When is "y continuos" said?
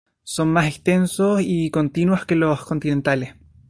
1.43-2.25